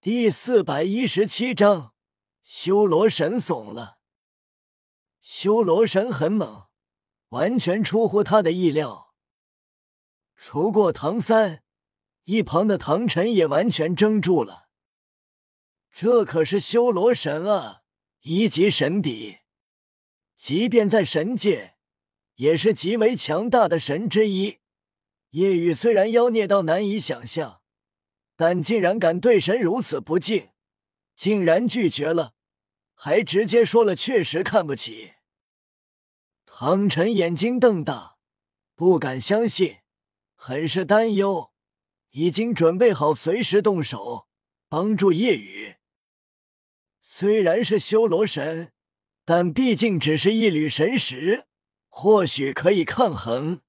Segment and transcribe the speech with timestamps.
[0.00, 1.92] 第四百一十七章，
[2.44, 3.98] 修罗神怂了。
[5.20, 6.68] 修罗神很猛，
[7.30, 9.12] 完全出乎他的意料。
[10.36, 11.64] 除过唐三，
[12.26, 14.68] 一旁的唐晨也完全怔住了。
[15.92, 17.82] 这可是修罗神啊，
[18.20, 19.38] 一级神邸，
[20.36, 21.74] 即便在神界，
[22.36, 24.58] 也是极为强大的神之一。
[25.30, 27.57] 夜雨虽然妖孽到难以想象。
[28.40, 30.50] 但竟然敢对神如此不敬，
[31.16, 32.34] 竟然拒绝了，
[32.94, 35.14] 还直接说了确实看不起。
[36.46, 38.18] 唐晨眼睛瞪大，
[38.76, 39.78] 不敢相信，
[40.36, 41.50] 很是担忧，
[42.10, 44.28] 已经准备好随时动手
[44.68, 45.74] 帮助叶雨。
[47.00, 48.72] 虽然是修罗神，
[49.24, 51.48] 但毕竟只是一缕神识，
[51.88, 53.62] 或许可以抗衡。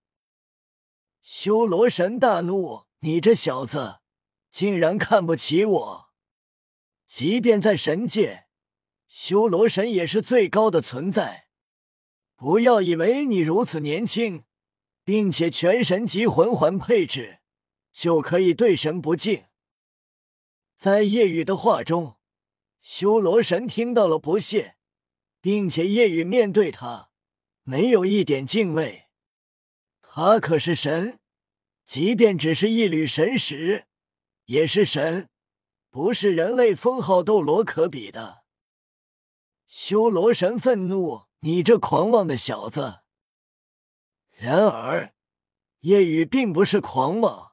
[1.23, 3.95] 修罗神大怒：“你这小子！”
[4.51, 6.09] 竟然看不起我！
[7.07, 8.45] 即便在神界，
[9.07, 11.47] 修罗神也是最高的存在。
[12.35, 14.45] 不要以为你如此年轻，
[15.03, 17.39] 并且全神级魂环配置，
[17.91, 19.45] 就可以对神不敬。
[20.77, 22.17] 在夜雨的话中，
[22.79, 24.77] 修罗神听到了不屑，
[25.41, 27.09] 并且夜雨面对他
[27.63, 29.07] 没有一点敬畏。
[30.01, 31.19] 他可是神，
[31.85, 33.88] 即便只是一缕神识。
[34.49, 35.29] 也是神，
[35.91, 38.43] 不是人类封号斗罗可比的。
[39.67, 43.01] 修罗神愤怒：“你这狂妄的小子！”
[44.33, 45.13] 然而，
[45.81, 47.51] 夜雨并不是狂妄，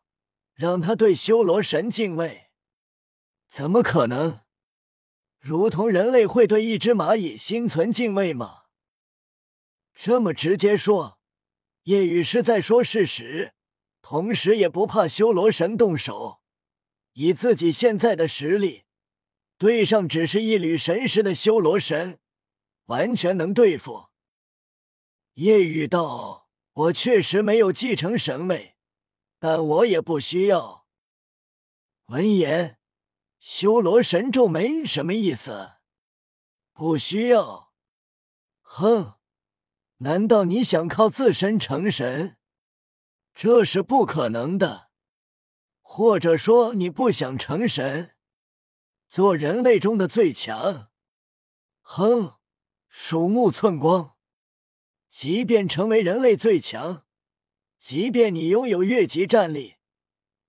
[0.54, 2.46] 让他对修罗神敬畏，
[3.46, 4.40] 怎么可能？
[5.38, 8.62] 如同人类会对一只蚂蚁心存敬畏吗？
[9.92, 11.18] 这么直接说，
[11.82, 13.52] 夜雨是在说事实，
[14.00, 16.40] 同时也不怕修罗神动手。
[17.18, 18.84] 以自己现在的实力，
[19.56, 22.18] 对上只是一缕神识的修罗神，
[22.86, 24.08] 完全能对付。
[25.34, 28.76] 夜雨道：“我确实没有继承神位，
[29.38, 30.86] 但我也不需要。”
[32.08, 32.78] 闻言，
[33.40, 35.76] 修罗神皱眉：“什么意思？
[36.74, 37.72] 不需要？
[38.60, 39.14] 哼！
[39.98, 42.36] 难道你想靠自身成神？
[43.34, 44.84] 这是不可能的。”
[45.88, 48.16] 或者说你不想成神，
[49.08, 50.90] 做人类中的最强？
[51.80, 52.34] 哼，
[52.86, 54.16] 鼠目寸光。
[55.08, 57.06] 即便成为人类最强，
[57.78, 59.76] 即便你拥有越级战力，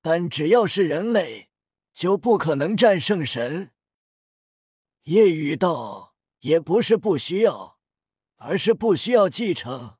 [0.02, 1.50] 但只要是人类，
[1.94, 3.72] 就不可能战胜神。
[5.04, 7.80] 夜雨道也不是不需要，
[8.36, 9.96] 而是不需要继承，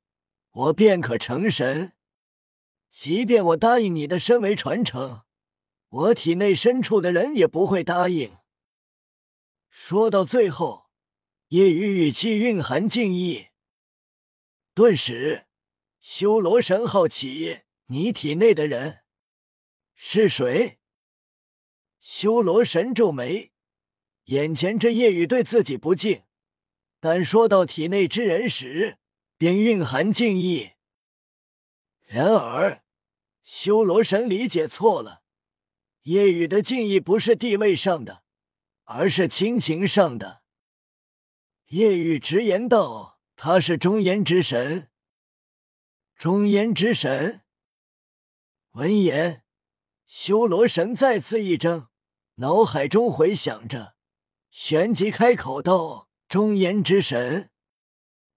[0.52, 1.94] 我便可成神。
[2.92, 5.22] 即便我答应你的身为传承。
[5.90, 8.38] 我体内深处的人也不会答应。
[9.70, 10.90] 说到最后，
[11.50, 13.48] 夜雨语气蕴含敬意。
[14.74, 15.46] 顿时，
[16.02, 19.00] 修罗神好奇：“你体内的人
[19.96, 20.80] 是谁？”
[22.02, 23.54] 修罗神皱眉，
[24.26, 26.24] 眼前这夜雨对自己不敬，
[27.00, 28.98] 但说到体内之人时，
[29.38, 30.72] 便蕴含敬意。
[32.06, 32.84] 然而，
[33.44, 35.24] 修罗神理解错了。
[36.08, 38.24] 夜雨的敬意不是地位上的，
[38.86, 40.42] 而是亲情上的。
[41.66, 44.90] 夜雨直言道：“他是中炎之神。”
[46.16, 47.42] 中炎之神。
[48.72, 49.44] 闻言，
[50.06, 51.90] 修罗神再次一怔，
[52.36, 53.96] 脑海中回想着，
[54.50, 57.52] 旋即开口道：“中炎之神，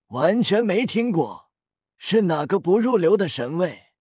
[0.08, 1.52] 完全没听过，
[1.96, 3.92] 是哪个不入流的神位？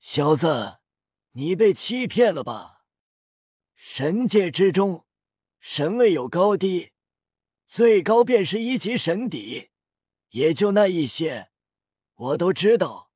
[0.00, 0.80] 小子，
[1.32, 2.84] 你被欺骗了吧？”
[3.74, 5.04] 神界之中，
[5.58, 6.92] 神位有高低，
[7.66, 9.70] 最高便是一级神邸，
[10.30, 11.50] 也就那一些，
[12.14, 13.10] 我都知道，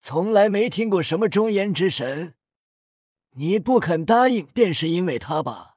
[0.00, 2.34] 从来没听过什么中炎之神。
[3.32, 5.76] 你不肯答应，便是因为他吧？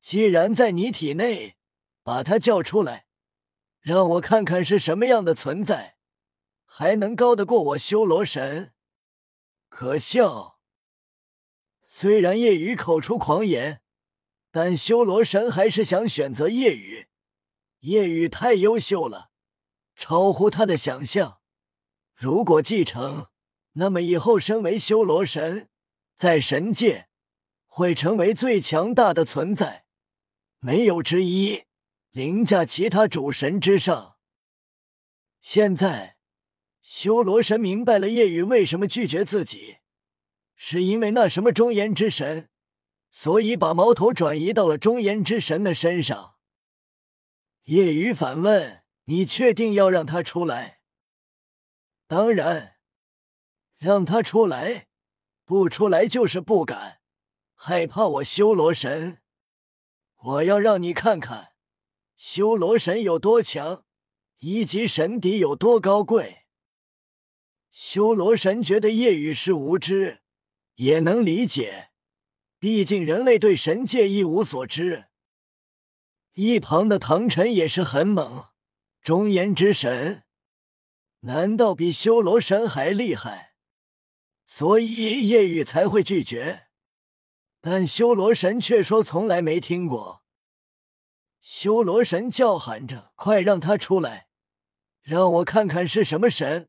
[0.00, 1.56] 既然在你体内，
[2.02, 3.06] 把他叫出来，
[3.80, 5.96] 让我看看是什么样的存在，
[6.64, 8.74] 还能高得过我修罗神？
[9.68, 10.57] 可笑！
[11.90, 13.80] 虽然夜雨口出狂言，
[14.50, 17.08] 但修罗神还是想选择夜雨。
[17.80, 19.30] 夜雨太优秀了，
[19.96, 21.40] 超乎他的想象。
[22.14, 23.28] 如果继承，
[23.72, 25.70] 那么以后身为修罗神，
[26.14, 27.08] 在神界
[27.66, 29.86] 会成为最强大的存在，
[30.58, 31.64] 没有之一，
[32.10, 34.16] 凌驾其他主神之上。
[35.40, 36.16] 现在，
[36.82, 39.78] 修罗神明白了夜雨为什么拒绝自己。
[40.60, 42.48] 是因为那什么中炎之神，
[43.12, 46.34] 所以把矛头转移到了中炎之神的身上。
[47.66, 50.80] 叶雨反问：“你确定要让他出来
[52.08, 52.74] ？”“当然，
[53.78, 54.88] 让他出来，
[55.44, 57.00] 不出来就是不敢，
[57.54, 59.22] 害怕我修罗神。
[60.16, 61.52] 我要让你看看，
[62.16, 63.84] 修罗神有多强，
[64.38, 66.46] 一级神邸有多高贵。”
[67.70, 70.22] 修罗神觉得叶雨是无知，
[70.78, 71.90] 也能理解，
[72.60, 75.06] 毕竟人类对神界一无所知。
[76.34, 78.46] 一旁的唐晨也是很猛，
[79.02, 80.22] 中炎之神，
[81.20, 83.54] 难道比修罗神还厉害？
[84.46, 86.68] 所以叶雨才会拒绝。
[87.60, 90.22] 但修罗神却说从来没听过。
[91.40, 94.28] 修罗神叫喊着：“快让他出来，
[95.02, 96.68] 让我看看是什么神，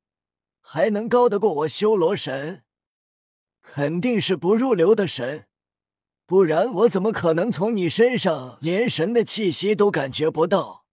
[0.62, 2.64] 还能高得过我修罗神？
[3.62, 5.48] 肯定是不入流的神。”
[6.26, 10.86] 不然我怎么可能从你身上连神的气息都感觉不到？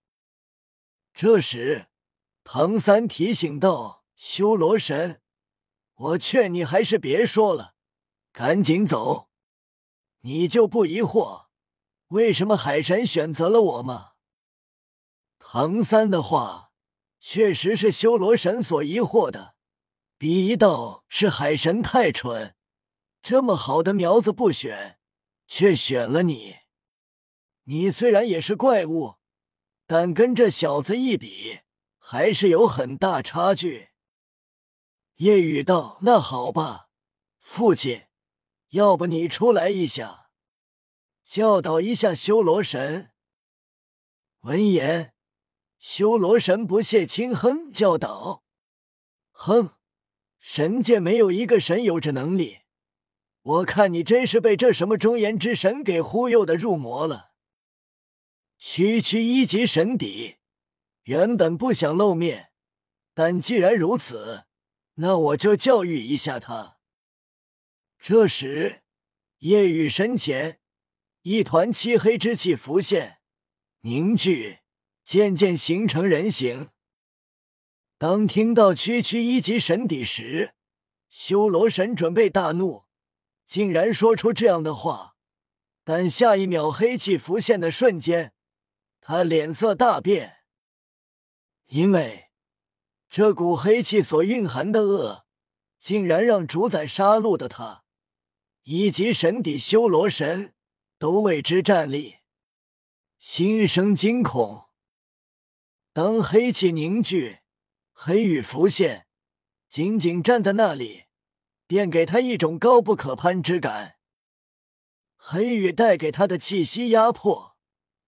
[1.12, 1.88] 这时，
[2.42, 5.20] 唐三提醒道：“修罗神，
[5.94, 7.74] 我劝你还是别说了，
[8.32, 9.28] 赶紧走。
[10.22, 11.48] 你就不疑惑
[12.08, 14.12] 为什么海神选择了我吗？”
[15.38, 16.72] 唐三的话
[17.20, 19.56] 确实是修罗神所疑惑的，
[20.16, 22.55] 逼道是海神太蠢，
[23.28, 25.00] 这么好的苗子不选。
[25.48, 26.58] 却选了你。
[27.64, 29.16] 你虽然也是怪物，
[29.84, 31.60] 但跟这小子一比，
[31.98, 33.88] 还是有很大差距。
[35.16, 36.88] 叶雨道：“那好吧，
[37.40, 38.06] 父亲，
[38.70, 40.30] 要不你出来一下，
[41.24, 43.10] 教导一下修罗神。”
[44.42, 45.14] 闻言，
[45.78, 48.44] 修罗神不屑轻哼，教导
[49.32, 49.70] ：“哼，
[50.38, 52.60] 神界没有一个神有这能力。”
[53.46, 57.30] 我看你真是被这什么中言之神给忽悠的入魔了。
[58.58, 60.38] 区区一级神邸，
[61.04, 62.50] 原本不想露面，
[63.14, 64.46] 但既然如此，
[64.94, 66.78] 那我就教育一下他。
[68.00, 68.82] 这时，
[69.38, 70.58] 夜雨身前
[71.22, 73.18] 一团漆黑之气浮现，
[73.82, 74.58] 凝聚，
[75.04, 76.70] 渐渐形成人形。
[77.96, 80.54] 当听到区区一级神邸时，
[81.08, 82.85] 修罗神准备大怒。
[83.46, 85.14] 竟然说出这样的话，
[85.84, 88.34] 但下一秒黑气浮现的瞬间，
[89.00, 90.38] 他脸色大变，
[91.66, 92.30] 因为
[93.08, 95.26] 这股黑气所蕴含的恶，
[95.78, 97.84] 竟然让主宰杀戮的他
[98.64, 100.54] 以及神邸修罗神
[100.98, 102.16] 都为之战栗，
[103.18, 104.64] 心生惊恐。
[105.92, 107.38] 当黑气凝聚，
[107.92, 109.06] 黑雨浮现，
[109.68, 111.05] 仅仅站在那里。
[111.66, 113.96] 便给他一种高不可攀之感。
[115.16, 117.56] 黑羽带给他的气息压迫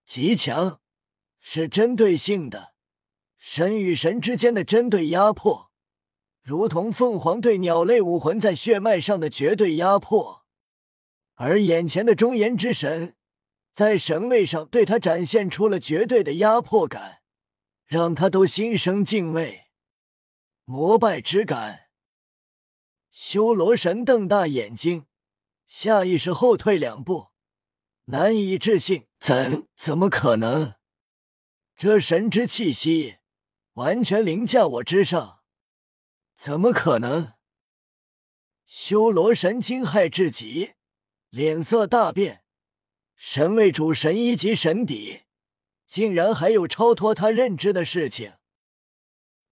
[0.07, 0.81] 极强，
[1.41, 2.75] 是针对性的，
[3.37, 5.73] 神与神之间的针对压迫，
[6.43, 10.45] 如同凤凰对鸟类武魂在血脉上的绝对压迫。
[11.35, 13.17] 而眼前的中炎之神，
[13.75, 17.23] 在神位上对他展现出了绝对的压迫感，
[17.87, 19.67] 让他都心生敬畏、
[20.65, 21.88] 膜拜之感。
[23.21, 25.07] 修罗神瞪大眼睛，
[25.67, 27.31] 下意识后退两步，
[28.05, 30.75] 难以置信：“怎怎么可能？
[31.75, 33.17] 这神之气息
[33.73, 35.41] 完全凌驾我之上，
[36.37, 37.33] 怎么可能？”
[38.65, 40.75] 修罗神惊骇至极，
[41.31, 42.45] 脸色大变。
[43.17, 45.23] 神位主神一级神邸，
[45.89, 48.35] 竟然还有超脱他认知的事情。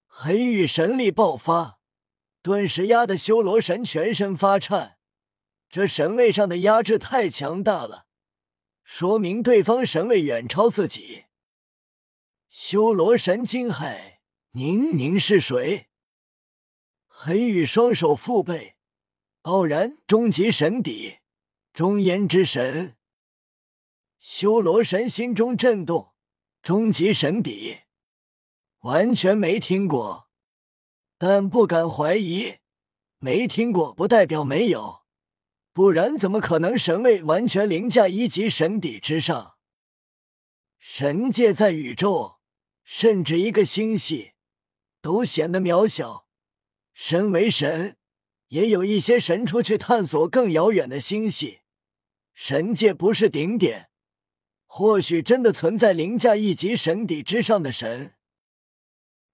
[0.07, 1.76] 黑域神力爆发。
[2.47, 4.99] 顿时压得修罗神全身发颤，
[5.69, 8.07] 这神位上的压制太强大了，
[8.85, 11.25] 说明对方神位远超自己。
[12.49, 14.19] 修罗神惊骇
[14.55, 15.89] ：“您您是谁？”
[17.11, 18.77] 黑羽双手负背，
[19.43, 21.17] 傲然：“终极神邸，
[21.73, 22.95] 终焉之神。”
[24.21, 26.13] 修罗神心中震动
[26.63, 27.79] ：“终极神邸，
[28.83, 30.26] 完全没听过。”
[31.19, 32.57] 但不敢怀疑，
[33.19, 35.03] 没听过不代表没有，
[35.73, 39.57] 不然怎么可能神位完全凌驾一级神邸之上？
[40.79, 42.37] 神界在宇宙，
[42.85, 44.33] 甚至一个星系
[45.01, 46.27] 都显得渺小。
[46.93, 47.97] 身为神，
[48.49, 51.61] 也有一些神出去探索更遥远的星系。
[52.35, 53.89] 神界不是顶点，
[54.67, 58.15] 或许真的存在凌驾一级神邸之上的神。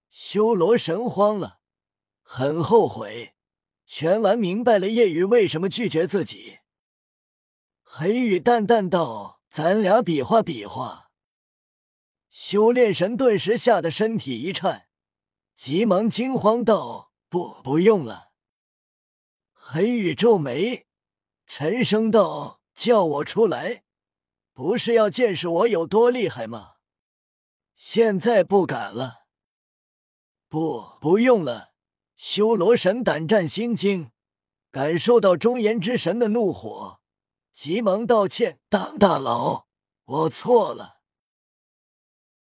[0.08, 1.62] 修罗神慌了。
[2.34, 3.34] 很后悔，
[3.84, 6.60] 全玩明白了叶雨为什么拒绝自己。
[7.82, 11.10] 黑羽淡淡道：“咱俩比划比划。”
[12.32, 14.88] 修炼神顿时吓得身体一颤，
[15.56, 18.30] 急忙惊慌道：“不，不用了。”
[19.52, 20.86] 黑羽皱眉，
[21.46, 23.84] 沉声道：“叫我出来，
[24.54, 26.76] 不是要见识我有多厉害吗？
[27.74, 29.26] 现在不敢了。
[30.48, 31.72] ”“不，不用了。”
[32.25, 34.12] 修罗神胆战心惊，
[34.71, 37.00] 感受到中言之神的怒火，
[37.52, 39.67] 急忙道歉：“当大佬，
[40.05, 41.00] 我错了。”